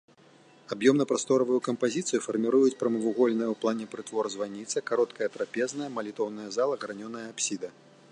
[0.75, 7.69] Аб'ёмна-прасторавую кампазіцыю фарміруюць прамавугольная ў плане прытвор-званіца, кароткая трапезная, малітоўная зала, гранёная апсіда.